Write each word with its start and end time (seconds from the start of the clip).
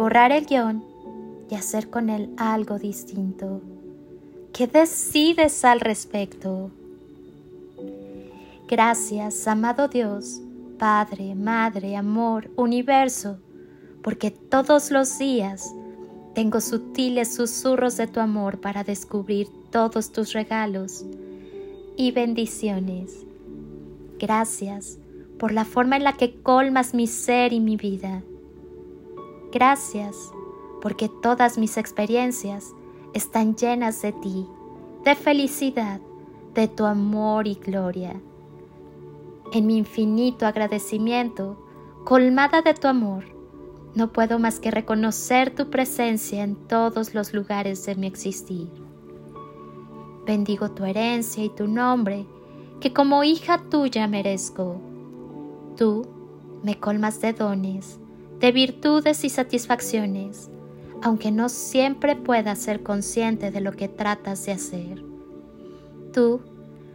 borrar 0.00 0.32
el 0.32 0.46
guion 0.46 0.82
y 1.50 1.56
hacer 1.56 1.90
con 1.90 2.08
él 2.08 2.30
algo 2.38 2.78
distinto. 2.78 3.60
¿Qué 4.50 4.66
decides 4.66 5.62
al 5.62 5.78
respecto? 5.78 6.70
Gracias, 8.66 9.46
amado 9.46 9.88
Dios, 9.88 10.40
Padre, 10.78 11.34
Madre, 11.34 11.96
Amor, 11.96 12.50
Universo, 12.56 13.40
porque 14.02 14.30
todos 14.30 14.90
los 14.90 15.18
días 15.18 15.70
tengo 16.34 16.62
sutiles 16.62 17.34
susurros 17.34 17.98
de 17.98 18.06
tu 18.06 18.20
amor 18.20 18.58
para 18.58 18.84
descubrir 18.84 19.48
todos 19.70 20.12
tus 20.12 20.32
regalos 20.32 21.04
y 21.98 22.10
bendiciones. 22.12 23.26
Gracias 24.18 24.98
por 25.38 25.52
la 25.52 25.66
forma 25.66 25.98
en 25.98 26.04
la 26.04 26.14
que 26.14 26.40
colmas 26.40 26.94
mi 26.94 27.06
ser 27.06 27.52
y 27.52 27.60
mi 27.60 27.76
vida. 27.76 28.22
Gracias 29.52 30.32
porque 30.80 31.08
todas 31.08 31.58
mis 31.58 31.76
experiencias 31.76 32.72
están 33.14 33.56
llenas 33.56 34.00
de 34.02 34.12
ti, 34.12 34.46
de 35.04 35.14
felicidad, 35.14 36.00
de 36.54 36.68
tu 36.68 36.84
amor 36.86 37.46
y 37.46 37.54
gloria. 37.54 38.20
En 39.52 39.66
mi 39.66 39.76
infinito 39.76 40.46
agradecimiento, 40.46 41.56
colmada 42.04 42.62
de 42.62 42.74
tu 42.74 42.86
amor, 42.86 43.24
no 43.94 44.12
puedo 44.12 44.38
más 44.38 44.60
que 44.60 44.70
reconocer 44.70 45.54
tu 45.54 45.68
presencia 45.68 46.44
en 46.44 46.54
todos 46.54 47.14
los 47.14 47.34
lugares 47.34 47.84
de 47.86 47.96
mi 47.96 48.06
existir. 48.06 48.68
Bendigo 50.26 50.70
tu 50.70 50.84
herencia 50.84 51.42
y 51.42 51.48
tu 51.48 51.66
nombre, 51.66 52.26
que 52.78 52.92
como 52.92 53.24
hija 53.24 53.64
tuya 53.68 54.06
merezco. 54.06 54.80
Tú 55.76 56.06
me 56.62 56.78
colmas 56.78 57.20
de 57.20 57.32
dones, 57.32 57.99
de 58.40 58.52
virtudes 58.52 59.22
y 59.24 59.28
satisfacciones, 59.28 60.50
aunque 61.02 61.30
no 61.30 61.48
siempre 61.48 62.16
pueda 62.16 62.56
ser 62.56 62.82
consciente 62.82 63.50
de 63.50 63.60
lo 63.60 63.72
que 63.72 63.88
tratas 63.88 64.46
de 64.46 64.52
hacer. 64.52 65.04
Tú 66.12 66.40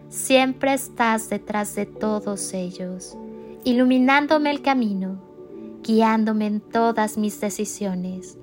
siempre 0.09 0.73
estás 0.73 1.29
detrás 1.29 1.75
de 1.75 1.85
todos 1.85 2.53
ellos, 2.53 3.15
iluminándome 3.63 4.49
el 4.49 4.63
camino, 4.63 5.21
guiándome 5.83 6.47
en 6.47 6.61
todas 6.61 7.17
mis 7.17 7.39
decisiones, 7.39 8.37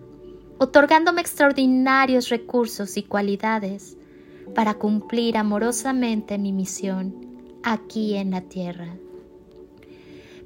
otorgándome 0.59 1.21
extraordinarios 1.21 2.29
recursos 2.29 2.97
y 2.97 3.03
cualidades 3.03 3.97
para 4.55 4.75
cumplir 4.75 5.37
amorosamente 5.37 6.39
mi 6.39 6.53
misión 6.53 7.27
aquí 7.65 8.15
en 8.15 8.31
la 8.31 8.43
tierra, 8.43 8.97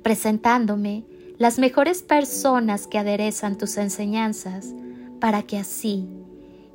presentándome 0.03 1.05
las 1.39 1.59
mejores 1.59 2.03
personas 2.03 2.87
que 2.87 2.99
aderezan 2.99 3.59
tus 3.59 3.77
enseñanzas 3.77 4.75
para 5.21 5.43
que 5.43 5.59
así 5.59 6.09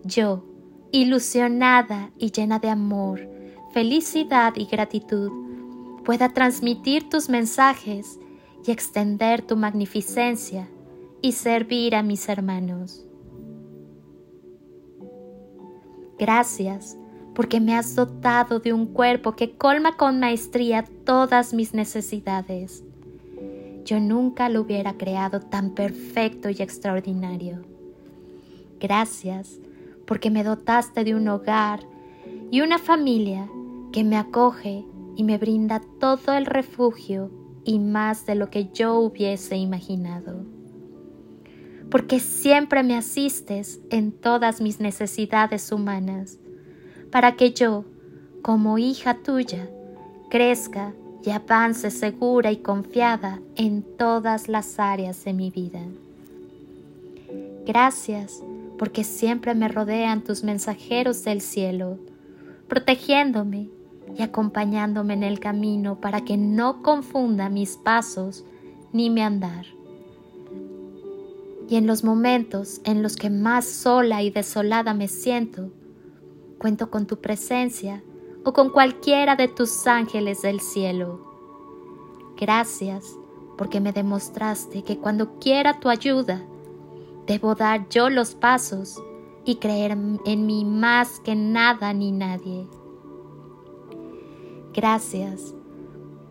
yo, 0.04 0.44
ilusionada 0.92 2.12
y 2.18 2.32
llena 2.32 2.60
de 2.60 2.70
amor, 2.70 3.30
felicidad 3.74 4.54
y 4.56 4.66
gratitud, 4.66 5.32
pueda 6.04 6.30
transmitir 6.30 7.10
tus 7.10 7.30
mensajes 7.30 8.20
y 8.66 8.72
extender 8.72 9.42
tu 9.42 9.56
magnificencia 9.56 10.68
y 11.22 11.34
servir 11.34 11.96
a 11.96 12.04
mis 12.04 12.28
hermanos. 12.30 13.06
Gracias 16.18 16.98
porque 17.34 17.60
me 17.60 17.76
has 17.76 17.96
dotado 17.96 18.60
de 18.60 18.74
un 18.74 18.88
cuerpo 18.88 19.36
que 19.36 19.56
colma 19.56 19.96
con 19.98 20.20
maestría 20.20 20.84
todas 21.06 21.54
mis 21.54 21.74
necesidades. 21.74 22.84
Yo 23.84 24.00
nunca 24.00 24.50
lo 24.50 24.62
hubiera 24.62 24.94
creado 24.94 25.40
tan 25.40 25.72
perfecto 25.72 26.50
y 26.50 26.62
extraordinario. 26.62 27.64
Gracias 28.80 29.60
porque 30.06 30.30
me 30.30 30.44
dotaste 30.44 31.04
de 31.04 31.16
un 31.16 31.28
hogar 31.28 31.82
y 32.52 32.62
una 32.62 32.78
familia 32.78 33.50
que 33.92 34.04
me 34.04 34.18
acoge 34.18 34.86
y 35.16 35.24
me 35.24 35.38
brinda 35.38 35.82
todo 36.00 36.34
el 36.34 36.46
refugio 36.46 37.32
y 37.64 37.80
más 37.80 38.26
de 38.26 38.36
lo 38.36 38.50
que 38.50 38.70
yo 38.74 38.96
hubiese 39.00 39.56
imaginado. 39.58 40.46
Porque 41.90 42.20
siempre 42.20 42.84
me 42.84 42.96
asistes 42.96 43.82
en 43.90 44.12
todas 44.12 44.62
mis 44.62 44.80
necesidades 44.80 45.72
humanas, 45.72 46.40
para 47.12 47.36
que 47.36 47.52
yo, 47.52 47.86
como 48.42 48.78
hija 48.78 49.18
tuya, 49.22 49.70
crezca 50.30 50.94
y 51.24 51.30
avance 51.30 51.92
segura 51.92 52.52
y 52.52 52.58
confiada 52.58 53.40
en 53.56 53.84
todas 53.84 54.48
las 54.48 54.80
áreas 54.80 55.24
de 55.24 55.34
mi 55.34 55.52
vida. 55.52 55.82
Gracias 57.66 58.44
porque 58.78 59.04
siempre 59.04 59.54
me 59.54 59.68
rodean 59.68 60.24
tus 60.24 60.44
mensajeros 60.44 61.24
del 61.24 61.42
cielo, 61.42 62.00
protegiéndome 62.68 63.70
y 64.18 64.24
acompañándome 64.24 65.14
en 65.14 65.24
el 65.24 65.40
camino 65.40 66.02
para 66.02 66.22
que 66.22 66.38
no 66.38 66.82
confunda 66.82 67.50
mis 67.50 67.78
pasos 67.78 68.44
ni 68.92 69.10
mi 69.10 69.22
andar. 69.22 69.66
Y 71.70 71.76
en 71.76 71.88
los 71.88 72.04
momentos 72.04 72.82
en 72.84 73.04
los 73.04 73.16
que 73.16 73.30
más 73.30 73.66
sola 73.66 74.24
y 74.24 74.32
desolada 74.32 74.94
me 74.94 75.08
siento, 75.08 75.70
cuento 76.58 76.90
con 76.90 77.06
tu 77.06 77.18
presencia 77.22 78.04
o 78.44 78.54
con 78.54 78.70
cualquiera 78.70 79.36
de 79.36 79.48
tus 79.48 79.88
ángeles 79.88 80.42
del 80.42 80.60
cielo. 80.60 81.20
Gracias 82.38 83.18
porque 83.58 83.80
me 83.80 83.92
demostraste 83.92 84.84
que 84.84 84.98
cuando 84.98 85.38
quiera 85.40 85.80
tu 85.80 85.90
ayuda, 85.90 86.46
Debo 87.28 87.56
dar 87.56 87.88
yo 87.90 88.10
los 88.10 88.36
pasos 88.36 89.02
y 89.46 89.56
creer 89.56 89.92
en 89.92 90.46
mí 90.46 90.66
más 90.66 91.20
que 91.20 91.36
nada 91.36 91.94
ni 91.94 92.12
nadie. 92.12 92.68
Gracias 94.74 95.54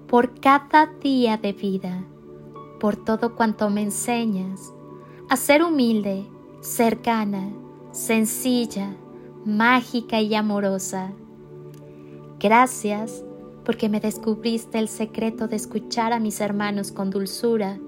por 0.09 0.41
cada 0.41 0.87
día 0.87 1.37
de 1.37 1.53
vida, 1.53 2.05
por 2.81 2.97
todo 2.97 3.37
cuanto 3.37 3.71
me 3.71 3.83
enseñas 3.83 4.75
a 5.29 5.37
ser 5.37 5.63
humilde, 5.63 6.27
cercana, 6.61 7.51
sencilla, 7.93 8.97
mágica 9.45 10.21
y 10.21 10.35
amorosa. 10.35 11.13
Gracias 12.41 13.23
porque 13.67 13.91
me 13.91 14.01
descubriste 14.01 14.79
el 14.79 14.89
secreto 14.89 15.47
de 15.47 15.57
escuchar 15.57 16.15
a 16.15 16.19
mis 16.19 16.41
hermanos 16.41 16.91
con 16.91 17.11
dulzura 17.11 17.79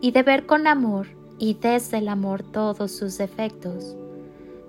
y 0.00 0.12
de 0.12 0.22
ver 0.22 0.46
con 0.46 0.66
amor 0.66 1.08
y 1.38 1.52
desde 1.52 1.98
el 1.98 2.08
amor 2.08 2.42
todos 2.42 2.92
sus 2.92 3.18
defectos. 3.18 3.96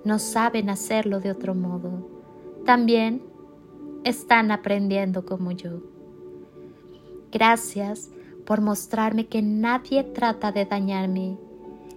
No 0.04 0.18
saben 0.18 0.68
hacerlo 0.68 1.20
de 1.20 1.30
otro 1.30 1.54
modo. 1.54 2.06
También 2.66 3.22
están 4.04 4.50
aprendiendo 4.50 5.24
como 5.24 5.50
yo. 5.52 5.80
Gracias 7.30 8.10
por 8.44 8.60
mostrarme 8.60 9.28
que 9.28 9.40
nadie 9.40 10.04
trata 10.04 10.52
de 10.52 10.66
dañarme, 10.66 11.38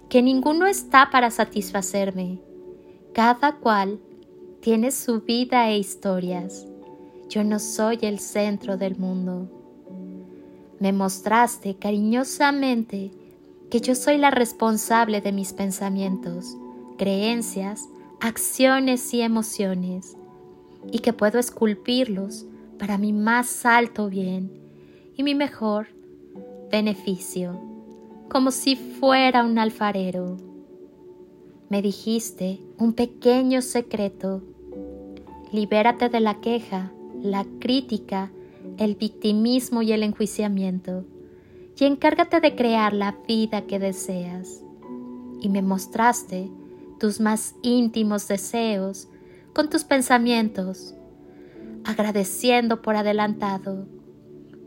que 0.08 0.22
ninguno 0.22 0.66
está 0.66 1.10
para 1.10 1.30
satisfacerme. 1.30 2.40
Cada 3.12 3.56
cual 3.56 4.00
tiene 4.60 4.90
su 4.90 5.20
vida 5.20 5.68
e 5.68 5.76
historias. 5.76 6.66
Yo 7.28 7.44
no 7.44 7.58
soy 7.58 7.98
el 8.02 8.18
centro 8.18 8.76
del 8.76 8.96
mundo. 8.96 9.48
Me 10.78 10.92
mostraste 10.92 11.76
cariñosamente 11.76 13.10
que 13.70 13.80
yo 13.80 13.94
soy 13.94 14.18
la 14.18 14.30
responsable 14.30 15.20
de 15.20 15.32
mis 15.32 15.52
pensamientos, 15.52 16.56
creencias, 16.98 17.88
acciones 18.20 19.12
y 19.12 19.22
emociones, 19.22 20.16
y 20.92 21.00
que 21.00 21.12
puedo 21.12 21.38
esculpirlos 21.38 22.46
para 22.78 22.98
mi 22.98 23.12
más 23.12 23.66
alto 23.66 24.08
bien 24.08 24.52
y 25.16 25.22
mi 25.22 25.34
mejor 25.34 25.88
beneficio, 26.70 27.60
como 28.28 28.50
si 28.50 28.76
fuera 28.76 29.44
un 29.44 29.58
alfarero. 29.58 30.36
Me 31.68 31.82
dijiste 31.82 32.60
un 32.78 32.92
pequeño 32.92 33.62
secreto. 33.62 34.42
Libérate 35.52 36.08
de 36.08 36.20
la 36.20 36.40
queja, 36.40 36.92
la 37.22 37.46
crítica, 37.58 38.30
el 38.78 38.94
victimismo 38.94 39.82
y 39.82 39.92
el 39.92 40.02
enjuiciamiento 40.02 41.04
y 41.78 41.84
encárgate 41.84 42.40
de 42.40 42.54
crear 42.54 42.92
la 42.92 43.16
vida 43.26 43.66
que 43.66 43.78
deseas. 43.78 44.62
Y 45.40 45.48
me 45.48 45.62
mostraste 45.62 46.50
tus 46.98 47.20
más 47.20 47.54
íntimos 47.62 48.26
deseos 48.28 49.08
con 49.52 49.68
tus 49.68 49.84
pensamientos, 49.84 50.94
agradeciendo 51.84 52.82
por 52.82 52.96
adelantado, 52.96 53.86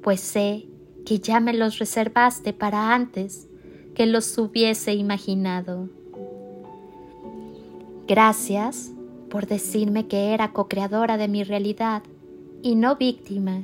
pues 0.03 0.19
sé 0.19 0.67
que 1.05 1.19
ya 1.19 1.39
me 1.39 1.53
los 1.53 1.79
reservaste 1.79 2.53
para 2.53 2.93
antes 2.93 3.47
que 3.95 4.05
los 4.05 4.37
hubiese 4.37 4.93
imaginado. 4.93 5.89
Gracias 8.07 8.91
por 9.29 9.47
decirme 9.47 10.07
que 10.07 10.33
era 10.33 10.53
co-creadora 10.53 11.17
de 11.17 11.27
mi 11.27 11.43
realidad 11.43 12.03
y 12.61 12.75
no 12.75 12.95
víctima, 12.95 13.63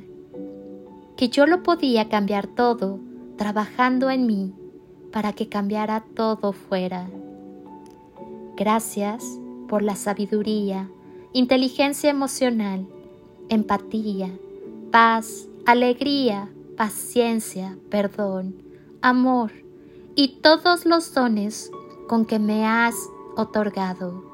que 1.16 1.28
yo 1.28 1.46
lo 1.46 1.62
podía 1.62 2.08
cambiar 2.08 2.46
todo 2.46 2.98
trabajando 3.36 4.10
en 4.10 4.26
mí 4.26 4.54
para 5.12 5.32
que 5.32 5.48
cambiara 5.48 6.04
todo 6.14 6.52
fuera. 6.52 7.08
Gracias 8.56 9.24
por 9.68 9.82
la 9.82 9.96
sabiduría, 9.96 10.88
inteligencia 11.32 12.10
emocional, 12.10 12.86
empatía, 13.48 14.30
paz, 14.90 15.48
alegría, 15.66 16.48
paciencia, 16.76 17.76
perdón, 17.90 18.62
amor 19.02 19.52
y 20.14 20.40
todos 20.40 20.86
los 20.86 21.12
dones 21.12 21.70
con 22.08 22.24
que 22.24 22.38
me 22.38 22.66
has 22.66 22.94
otorgado. 23.36 24.24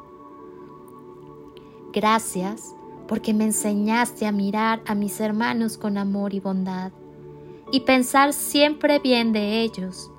Gracias 1.93 2.75
porque 3.07 3.35
me 3.35 3.45
enseñaste 3.45 4.27
a 4.27 4.33
mirar 4.33 4.83
a 4.87 4.95
mis 4.95 5.21
hermanos 5.21 5.79
con 5.79 5.99
amor 5.99 6.35
y 6.35 6.41
bondad 6.41 6.93
y 7.71 7.81
pensar 7.81 8.33
siempre 8.33 8.99
bien 8.99 9.33
de 9.33 9.63
ellos, 9.63 10.11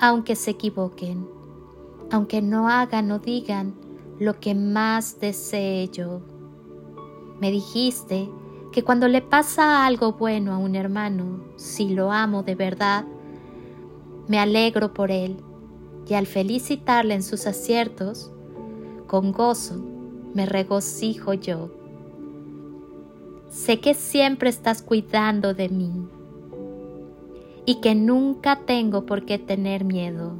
aunque 0.00 0.34
se 0.34 0.52
equivoquen, 0.52 1.28
aunque 2.10 2.40
no 2.42 2.68
hagan 2.68 3.10
o 3.10 3.18
digan 3.18 3.74
lo 4.18 4.40
que 4.40 4.54
más 4.54 5.20
desee 5.20 5.88
yo. 5.88 6.22
Me 7.40 7.50
dijiste 7.50 8.30
que 8.72 8.82
cuando 8.82 9.08
le 9.08 9.20
pasa 9.20 9.84
algo 9.84 10.14
bueno 10.14 10.52
a 10.52 10.58
un 10.58 10.74
hermano, 10.74 11.44
si 11.56 11.90
lo 11.90 12.12
amo 12.12 12.42
de 12.42 12.54
verdad, 12.54 13.04
me 14.28 14.38
alegro 14.38 14.94
por 14.94 15.10
él 15.10 15.36
y 16.08 16.14
al 16.14 16.26
felicitarle 16.26 17.14
en 17.14 17.22
sus 17.22 17.46
aciertos, 17.46 18.32
con 19.06 19.32
gozo 19.32 19.84
me 20.34 20.46
regocijo 20.46 21.34
yo. 21.34 21.81
Sé 23.52 23.80
que 23.80 23.92
siempre 23.92 24.48
estás 24.48 24.80
cuidando 24.80 25.52
de 25.52 25.68
mí 25.68 26.08
y 27.66 27.82
que 27.82 27.94
nunca 27.94 28.64
tengo 28.64 29.04
por 29.04 29.26
qué 29.26 29.38
tener 29.38 29.84
miedo, 29.84 30.32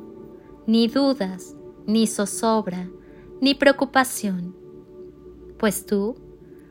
ni 0.67 0.89
dudas, 0.89 1.55
ni 1.87 2.07
zozobra, 2.07 2.89
ni 3.39 3.55
preocupación, 3.55 4.57
pues 5.59 5.85
tú 5.85 6.15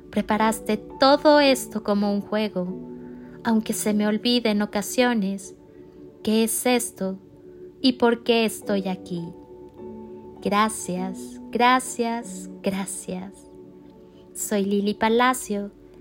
preparaste 0.09 0.77
todo 0.77 1.39
esto 1.39 1.83
como 1.83 2.11
un 2.11 2.21
juego, 2.21 2.67
aunque 3.43 3.73
se 3.73 3.93
me 3.93 4.07
olvide 4.07 4.49
en 4.49 4.63
ocasiones 4.63 5.55
qué 6.23 6.43
es 6.43 6.65
esto 6.65 7.19
y 7.81 7.93
por 7.93 8.23
qué 8.23 8.45
estoy 8.45 8.87
aquí. 8.87 9.23
Gracias, 10.41 11.39
gracias, 11.51 12.49
gracias. 12.63 13.31
Soy 14.33 14.65
Lili 14.65 14.95
Palacio 14.95 15.71